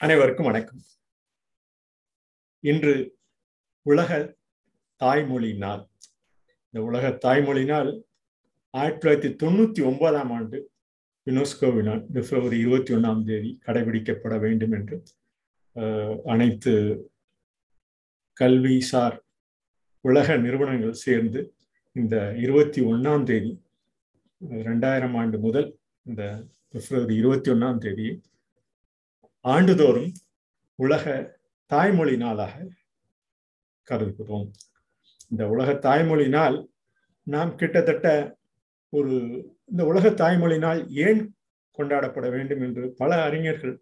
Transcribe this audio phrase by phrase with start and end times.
[0.00, 0.80] அனைவருக்கும் வணக்கம்.
[2.64, 2.92] இன்று
[3.86, 4.10] உலக
[5.00, 5.82] தாய்மொழி நாள்.
[6.74, 7.90] இந்த உலக தாய்மொழி நாள்
[8.74, 10.58] ஆயிரத்தி தொள்ளாயிரத்தி தொண்ணூத்தி ஒன்பதாம் ஆண்டு
[11.26, 14.98] யுனெஸ்கோவினால் பிப்ரவரி இருபத்தி ஒன்னாம் தேதி கடைபிடிக்கப்பட வேண்டும் என்று
[16.24, 16.74] அனைத்து
[18.36, 19.18] கல்விசார்
[20.04, 21.42] உலக நிறுவனங்கள் சேர்ந்து
[21.96, 23.52] இந்த இருபத்தி ஒன்னாம் தேதி
[24.64, 25.68] ரெண்டாயிரம் ஆண்டு முதல்
[26.06, 26.22] இந்த
[26.70, 28.08] பிப்ரவரி இருபத்தி ஒன்னாம் தேதி
[29.44, 30.12] ஆண்டுதோறும்
[30.78, 31.04] உலக
[31.70, 32.54] தாய்மொழி நாளாக
[33.88, 34.48] கருதுகிறோம்.
[35.28, 36.56] இந்த உலக தாய்மொழி நாள்
[37.26, 38.06] நாம் கிட்டத்தட்ட
[38.92, 39.12] ஒரு
[39.64, 41.20] இந்த உலக தாய்மொழி நாள் ஏன்
[41.78, 43.74] கொண்டாடப்பட வேண்டும் என்று பல அறிஞர்கள்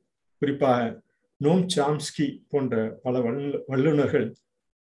[0.43, 1.03] குறிப்பாக
[1.41, 3.21] நோம் சாம்ஸ்கி போன்ற பல
[3.69, 4.27] வல்லுநர்கள்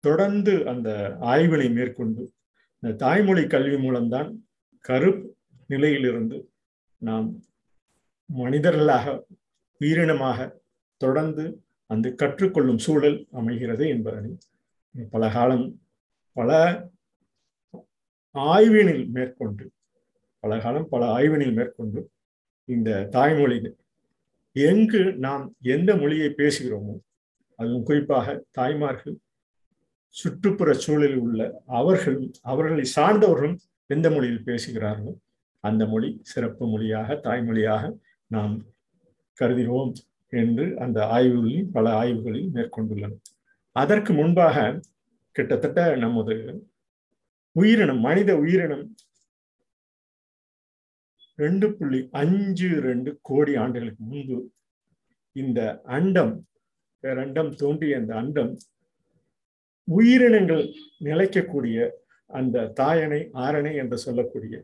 [0.05, 0.89] தொடர்ந்து அந்த
[1.21, 2.23] ஆய்வினை மேற்கொண்டு
[2.83, 4.29] இந்த தாய்மொழி கல்வி மூலம்தான்
[4.85, 5.11] கரு
[5.67, 6.39] நிலையிலிருந்து
[7.03, 7.29] நாம்
[8.31, 9.07] மனிதர்களாக
[9.81, 10.39] உயிரினமாக
[11.01, 11.45] தொடர்ந்து
[11.91, 14.33] அந்த கற்றுக்கொள்ளும் சூழல் அமைகிறது என்பதனை
[15.11, 15.67] பல காலம்
[16.37, 16.51] பல
[18.35, 19.65] ஆய்வினில் மேற்கொண்டு
[20.45, 22.01] பல காலம் பல ஆய்வினில் மேற்கொண்டு
[22.69, 23.59] இந்த தாய்மொழி
[24.57, 26.95] எங்கு நாம் எந்த மொழியை பேசுகிறோமோ
[27.59, 29.17] அதுவும் குறிப்பாக தாய்மார்கள்
[30.15, 33.59] சுற்றுப்புற சூழலில் உள்ள அவர்களும் அவர்களை சார்ந்தவர்களும்
[33.91, 35.13] எந்த மொழியில் பேசுகிறார்களோ
[35.65, 37.85] அந்த மொழி சிறப்பு மொழியாக தாய்மொழியாக
[38.27, 38.55] நாம்
[39.39, 39.93] கருதுகிறோம்
[40.33, 43.13] என்று அந்த ஆய்வுகளில் பல ஆய்வுகளில் மேற்கொண்டுள்ளன.
[43.77, 44.57] அதற்கு முன்பாக
[45.37, 46.37] கிட்டத்தட்ட நமது
[47.57, 48.87] உயிரினம் மனித உயிரினம்
[51.39, 54.39] ரெண்டு புள்ளி அஞ்சு ரெண்டு கோடி ஆண்டுகளுக்கு முன்பு
[55.37, 56.35] இந்த அண்டம்
[57.05, 58.53] அண்டம் தோன்றிய அந்த அண்டம்
[59.89, 60.65] உயிரினங்கள்
[60.99, 61.77] நிலைக்கக்கூடிய
[62.31, 64.57] அந்த தாயணை ஆரணை என்று சொல்லக்கூடிய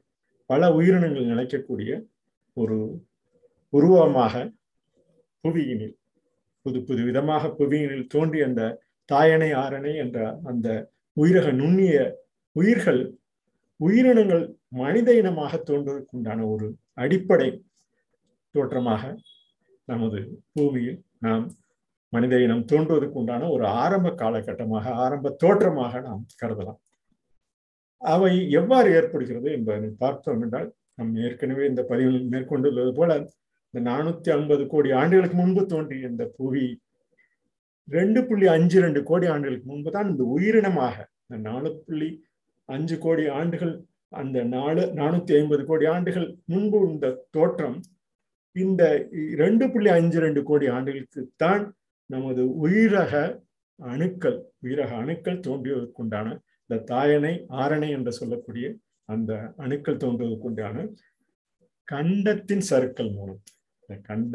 [0.50, 1.90] பல உயிரினங்கள் நிலைக்கக்கூடிய
[2.56, 2.78] ஒரு
[3.72, 4.34] உருவமாக
[5.44, 5.94] புவியினில்
[6.62, 8.62] புது புது விதமாக புவியினில் தோன்றிய அந்த
[9.08, 10.68] தாயணை ஆரணை என்ற அந்த
[11.16, 11.96] உயிரக நுண்ணிய
[12.56, 13.02] உயிர்கள்
[13.80, 17.48] உயிரினங்கள் மனித இனமாக தோன்றுவதற்குண்டான ஒரு அடிப்படை
[18.54, 19.02] தோற்றமாக
[19.88, 21.44] நமது பூமியில் நாம்
[22.12, 26.80] மனித இனம் தோன்றுவதற்கு உண்டான ஒரு ஆரம்ப காலகட்டமாக ஆரம்ப தோற்றமாக நாம் கருதலாம்.
[28.02, 33.12] அவை எவ்வாறு ஏற்படுகிறது என்பதை பார்த்தோம் என்றால் நாம் ஏற்கனவே இந்த பதிவில் மேற்கொண்டுள்ளது போல
[33.74, 36.66] இந்த நானூத்தி ஐம்பது கோடி ஆண்டுகளுக்கு முன்பு தோன்றிய இந்த புவி
[37.88, 42.10] ரெண்டு புள்ளி அஞ்சு ரெண்டு கோடி ஆண்டுகளுக்கு முன்பு தான் இந்த உயிரினமாக இந்த நாலு புள்ளி
[42.68, 43.72] அஞ்சு கோடி ஆண்டுகள்
[44.12, 47.76] அந்த நாலு நானூத்தி ஐம்பது கோடி ஆண்டுகள் முன்பு இந்த தோற்றம்
[48.56, 48.82] இந்த
[49.34, 51.64] ரெண்டு புள்ளி அஞ்சு ரெண்டு கோடி ஆண்டுகளுக்கு தான்
[52.10, 53.12] நமது உயிரக
[53.78, 56.28] அணுக்கள் உயிரக அணுக்கள் தோன்றியதற்குண்டான
[56.70, 58.68] இந்த தாயனை ஆரணை என்று சொல்லக்கூடிய
[59.08, 60.76] அந்த அணுக்கள் தோன்றுவதற்குண்டான
[61.88, 63.40] கண்டத்தின் சருக்கள் மூலம்.
[63.84, 64.34] இந்த கண்ட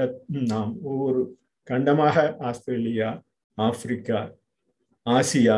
[0.49, 1.21] நாம் ஒவ்வொரு
[1.67, 3.09] கண்டமாக ஆஸ்திரேலியா
[3.57, 4.19] ஆப்பிரிக்கா
[5.05, 5.57] ஆசியா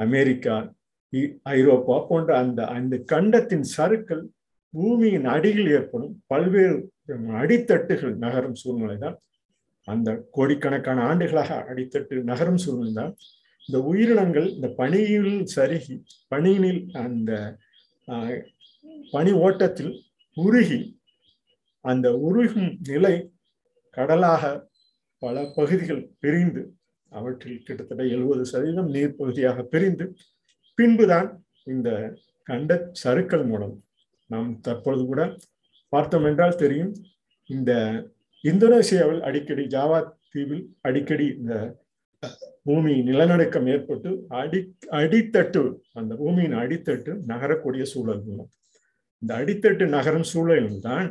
[0.00, 0.56] அமெரிக்கா
[1.52, 4.24] ஐரோப்பா போன்ற அந்த அந்த கண்டத்தின் சருக்கள்
[4.74, 6.78] பூமியின் அடியில் ஏற்படும் பல்வேறு
[7.34, 9.16] அடித்தட்டுகள் நகரும் சூழ்நிலை தான்
[9.88, 13.12] அந்த கோடிக்கணக்கான ஆண்டுகளாக அடித்தட்டு நகரும் சூழ்நிலை தான்
[13.68, 15.94] இந்த உயிரினங்கள் இந்த பனியில் சருகி
[16.28, 17.30] பனியினில் அந்த
[19.12, 19.94] பனி ஓட்டத்தில்
[20.36, 20.80] உருகி
[21.90, 23.14] அந்த உருகும் நிலை
[23.96, 24.42] கடலாக
[25.22, 26.62] பல பகுதிகள் பிரிந்து
[27.12, 30.06] அவற்றில் கிட்டத்தட்ட எழுபது சதவீதம் நீர் பகுதியாக பிரிந்து
[30.78, 31.28] பின்புதான்
[31.74, 31.90] இந்த
[32.48, 33.74] கண்ட சருக்கள் மூலம்
[34.30, 35.22] நாம் தற்பொழுது கூட
[35.92, 36.92] பார்த்தோம் என்றால் தெரியும்.
[37.50, 37.72] இந்த
[38.44, 39.98] இந்தோனேசியாவில் அடிக்கடி ஜாவா
[40.32, 41.54] தீவில் அடிக்கடி இந்த
[42.66, 44.10] பூமி நிலநடுக்கம் ஏற்பட்டு
[44.40, 44.60] அடி
[45.00, 45.62] அடித்தட்டு
[45.98, 48.50] அந்த பூமியின் அடித்தட்டு நகரக்கூடிய சூழல் மூலம்.
[49.22, 51.08] இந்த அடித்தட்டு நகரும் சூழலும் தான்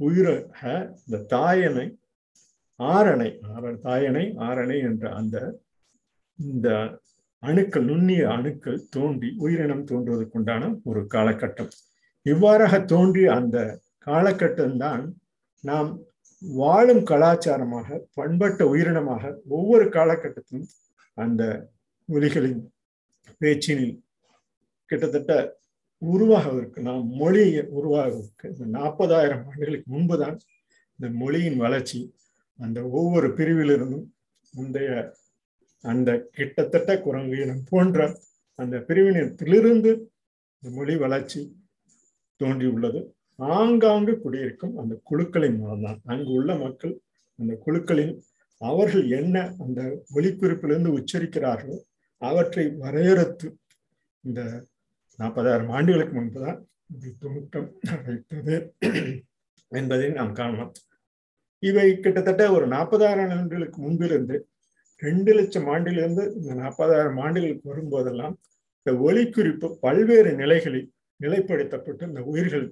[0.00, 0.60] உயிரக
[1.06, 1.86] இந்த தாயனை
[2.76, 3.40] ஆரணை
[3.82, 5.60] தாயனை ஆரணை என்ற அந்த
[6.38, 6.68] இந்த
[7.42, 11.70] அணுக்கள் நுண்ணிய அணுக்கள் தோன்றி உயிரினம் தோன்றுவதற்குண்டான ஒரு காலகட்டம்.
[12.22, 15.04] இவ்வாறாக தோன்றிய அந்த காலகட்டம்தான்
[15.60, 15.90] நாம்
[16.42, 20.68] வாழும் கலாச்சாரமாக பண்பட்ட உயிரினமாக ஒவ்வொரு காலகட்டத்திலும்
[21.14, 21.70] அந்த
[22.08, 22.72] மொழிகளின்
[23.40, 23.94] பேச்சினில்
[24.86, 25.32] கிட்டத்தட்ட
[26.12, 27.42] உருவாகவிருக்கு நாம் மொழி
[27.78, 30.38] உருவாகவிருக்கு இந்த நாற்பதாயிரம் ஆண்டுகளுக்கு முன்புதான்
[30.98, 32.00] இந்த மொழியின் வளர்ச்சி
[32.58, 34.06] அந்த ஒவ்வொரு பிரிவிலிருந்தும்
[34.54, 34.90] முந்தைய
[35.84, 37.98] அந்த கிட்டத்தட்ட குரங்கு இனம் போன்ற
[38.58, 39.90] அந்த பிரிவினத்திலிருந்து
[40.62, 41.40] இந்த மொழி வளர்ச்சி
[42.40, 43.00] தோன்றியுள்ளது.
[43.38, 45.98] ஆங்காங்கு குடியிருக்கும் அந்த குழுக்களின் மூலம்தான்.
[46.04, 46.94] அங்கு உள்ள மக்கள்
[47.38, 48.14] அந்த குழுக்களின்
[48.60, 49.80] அவர்கள் என்ன அந்த
[50.14, 51.78] ஒளிக்குறிப்பிலிருந்து உச்சரிக்கிறார்களோ
[52.22, 53.48] அவற்றை வரையறுத்து
[54.24, 54.40] இந்த
[55.18, 56.58] நாற்பதாயிரம் ஆண்டுகளுக்கு முன்புதான்
[56.94, 58.56] இது துணுக்கம் அடைத்தது
[59.72, 60.72] என்பதை நாம் காணலாம்.
[61.62, 64.36] இவை கிட்டத்தட்ட ஒரு நாற்பதாயிரம் ஆண்டுகளுக்கு முன்பிலிருந்து
[65.02, 68.34] ரெண்டு லட்சம் ஆண்டிலிருந்து இந்த நாற்பதாயிரம் ஆண்டுகளுக்கு வரும்போதெல்லாம்
[68.78, 70.88] இந்த ஒலிக்குறிப்பு பல்வேறு நிலைகளில்
[71.20, 72.66] நிலைப்படுத்தப்பட்டு இந்த உயிர்கள்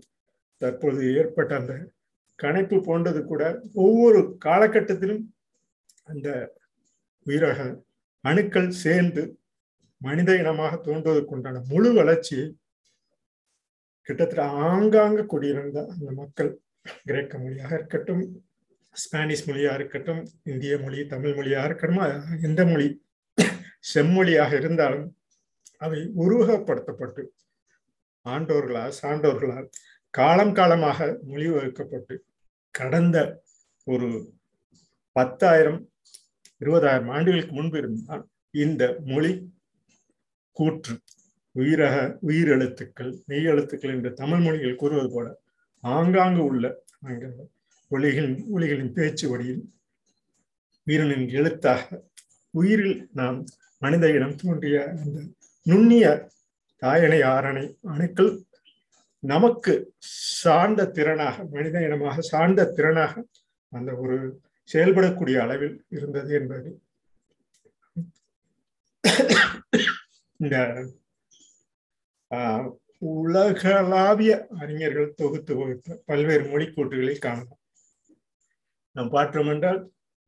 [0.62, 1.74] தற்பொழுது ஏற்பட்ட அந்த
[2.38, 3.42] கணைப்பு போன்றது கூட
[3.74, 5.22] ஒவ்வொரு காலகட்டத்திலும்
[6.04, 6.28] அந்த
[7.26, 7.58] உயிரக
[8.24, 9.22] அணுக்கள் சேர்ந்து
[10.02, 12.38] மனித இனமாக தோன்றுவதற்குண்டான முழு வளர்ச்சி
[14.08, 16.50] கிட்டத்தட்ட ஆங்காங்க குடியிருந்த அந்த மக்கள்
[17.02, 18.22] கிரேக்க மொழியாக இருக்கட்டும்
[18.94, 22.88] ஸ்பானிஷ் மொழியாக இருக்கட்டும் இந்திய மொழி தமிழ் மொழியாக இருக்கட்டும் எந்த மொழி
[23.92, 25.06] செம்மொழியாக இருந்தாலும்
[25.76, 27.22] அவை உருவகப்படுத்தப்பட்டு
[28.26, 29.68] ஆண்டோர்களால் சான்றோர்களால்
[30.14, 32.14] காலம் காலமாக மொழிவகுக்கப்பட்டு
[32.74, 33.18] கடந்த
[33.86, 34.08] ஒரு
[35.16, 35.80] பத்தாயிரம்
[36.60, 38.22] இருபதாயிரம் ஆண்டுகளுக்கு முன்பு இருந்தால்
[38.54, 39.32] இந்த மொழி
[40.56, 40.94] கூற்று.
[41.54, 41.94] உயிரக
[42.28, 45.26] உயிரெழுத்துக்கள் மெய் எழுத்துக்கள் என்று தமிழ் மொழியில் கூறுவது போல
[45.84, 46.64] ஆங்காங்கு உள்ள
[47.08, 47.24] அங்க
[47.90, 49.62] ஒளிகளின் ஒளிகளின் பேச்சு வழியில்
[50.86, 51.82] உயிரினின் எழுத்தாக.
[52.54, 53.38] உயிரில் நாம்
[53.82, 55.18] மனித இனம் தோன்றிய அந்த
[55.66, 56.06] நுண்ணிய
[56.82, 58.30] தாயணை ஆரணை அணுக்கள்
[59.22, 59.72] நமக்கு
[60.42, 63.12] சார்ந்த திறனாக மனித இனமாக சார்ந்த திறனாக
[63.72, 64.16] அந்த ஒரு
[64.70, 66.70] செயல்படக்கூடிய அளவில் இருந்தது என்பது
[70.42, 70.56] இந்த
[73.02, 77.60] உலகளாவிய அறிஞர்கள் தொகுத்து வகுத்த பல்வேறு மொழிக்கூட்டுகளில் காணலாம்.
[78.96, 79.80] நாம் பார்த்தோம் என்றால்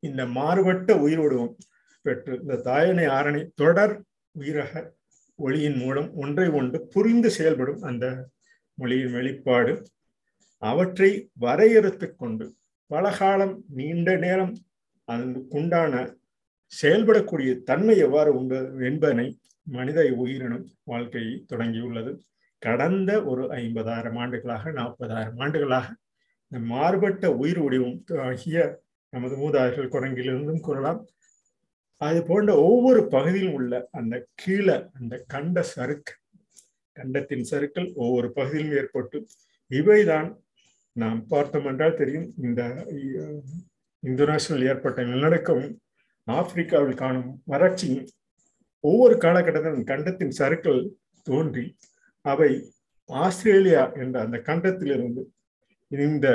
[0.03, 1.53] இந்த மாறுபட்ட உயிரோடுவம்
[2.05, 3.93] பெற்று இந்த தாயனை ஆரணை தொடர்
[4.35, 4.73] உயிரக
[5.39, 8.05] ஒளியின் மூலம் ஒன்றை ஒன்று புரிந்து செயல்படும் அந்த
[8.77, 9.73] மொழியின் வெளிப்பாடு
[10.61, 11.09] அவற்றை
[11.39, 12.45] வரையறுத்து கொண்டு
[12.91, 14.53] பல காலம் நீண்ட நேரம்
[15.07, 15.93] அதுக்குண்டான
[16.71, 19.27] செயல்படக்கூடிய தன்மை எவ்வாறு உண்டு என்பதனை
[19.67, 22.11] மனித உயிரினம் வாழ்க்கையை தொடங்கியுள்ளது.
[22.61, 25.87] கடந்த ஒரு ஐம்பதாயிரம் ஆண்டுகளாக நாற்பதாயிரம் ஆண்டுகளாக
[26.51, 28.57] இந்த மாறுபட்ட உயிர் வடிவம் ஆகிய
[29.13, 30.99] நமது மூதாதைகள் குரங்கிலிருந்தும் கூறலாம்.
[32.01, 36.13] அது போன்ற ஒவ்வொரு பகுதியிலும் உள்ள அந்த கீழே அந்த கண்ட சறுக்கு
[36.97, 39.17] கண்டத்தின் சறுக்கள் ஒவ்வொரு பகுதியிலும் ஏற்பட்டு
[39.71, 40.29] இவைதான்
[40.95, 42.27] நாம் பார்த்தோம் என்றால் தெரியும்.
[42.37, 42.61] இந்த
[44.03, 45.65] இந்தோனேஷியாவில் ஏற்பட்ட நிலநடுக்கம்
[46.27, 48.05] ஆப்பிரிக்காவில் காணும் வறட்சியும்
[48.85, 50.81] ஒவ்வொரு காலகட்டத்திலும் கண்டத்தின் சறுக்கள்
[51.27, 51.65] தோன்றி
[52.25, 52.51] அவை
[53.09, 55.23] ஆஸ்திரேலியா என்ற அந்த கண்டத்திலிருந்து
[55.91, 56.27] இந்த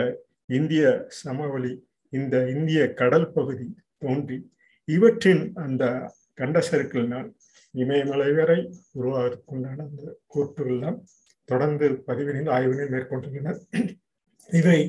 [0.48, 0.84] இந்திய
[1.20, 1.72] சமவெளி
[2.12, 3.66] இந்த இந்திய கடல் பகுதி
[4.02, 4.38] தோன்றி
[4.88, 5.84] இவற்றின் அந்த
[6.38, 7.28] கண்ட சறுக்கலினால்
[7.74, 8.58] இமயமலை வரை
[8.94, 10.98] உருவாவதற்குண்டான அந்த கூற்றுகள்லாம்
[11.48, 13.60] தொடர்ந்து பதிவினை ஆய்வினை மேற்கொண்டுள்ளனர்
[14.50, 14.80] இவை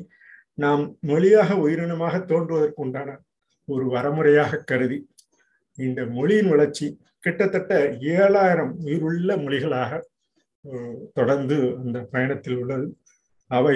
[0.57, 3.09] நாம் மொழியாக உயிரினமாக தோன்றுவதற்குண்டான
[3.67, 4.99] ஒரு வரமுறையாக கருதி
[5.77, 6.87] இந்த மொழியின் வளர்ச்சி
[7.23, 7.73] கிட்டத்தட்ட
[8.17, 9.91] ஏழாயிரம் உயிருள்ள மொழிகளாக
[11.13, 12.87] தொடர்ந்து அந்த பயணத்தில் உள்ளது.
[13.51, 13.75] அவை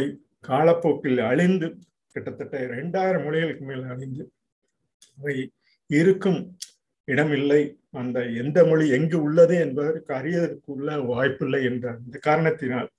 [0.50, 1.68] காலப்போக்கில் அழிந்து
[2.16, 4.24] கிட்டத்தட்ட இரண்டாயிரம் மொழிகளுக்கு மேல் அழிந்து
[5.18, 5.36] அவை
[5.90, 6.40] இருக்கும்
[7.08, 7.62] இடமில்லை.
[8.02, 12.90] அந்த எந்த மொழி எங்கு உள்ளது என்பதற்கு அறியதற்கு உள்ள வாய்ப்பில்லை என்ற அந்த காரணத்தினால்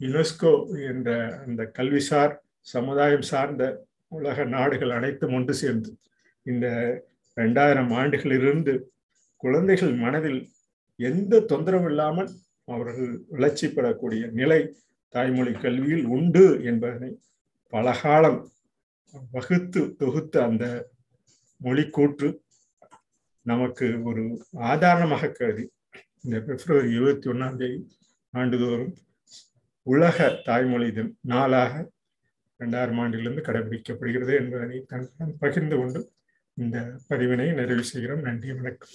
[0.00, 0.52] யுனெஸ்கோ
[0.90, 1.10] என்ற
[1.44, 2.34] அந்த கல்விசார்
[2.74, 3.64] சமுதாயம் சார்ந்த
[4.12, 5.90] உலக நாடுகள் அனைத்தும் ஒன்று சேர்ந்து
[6.46, 6.66] இந்த
[7.36, 8.74] ரெண்டாயிரம் ஆண்டுகளிலிருந்து
[9.42, 10.40] குழந்தைகள் மனதில்
[11.00, 12.30] எந்த தொந்தரவும் இல்லாமல்
[12.68, 14.60] அவர்கள் வளர்ச்சி பெறக்கூடிய நிலை
[15.14, 17.10] தாய்மொழி கல்வியில் உண்டு என்பதனை
[17.72, 18.40] பல காலம்
[19.32, 20.64] வகுத்து தொகுத்த அந்த
[21.60, 22.28] மொழி கூற்று
[23.46, 24.22] நமக்கு ஒரு
[24.70, 25.64] ஆதாரணமாக கருதி.
[26.24, 27.78] இந்த பிப்ரவரி இருபத்தி ஒன்றாம் தேதி
[28.34, 28.94] ஆண்டுதோறும்
[29.86, 31.72] உலக தாய்மொழி தினம் நாளாக
[32.60, 36.00] இரண்டாயிரம் ஆண்டிலிருந்து கடைபிடிக்கப்படுகிறது என்பதனை தன் பகிர்ந்து கொண்டு
[36.54, 38.24] இந்த பதிவினை நிறைவு செய்கிறோம்.
[38.28, 38.94] நன்றி வணக்கம்.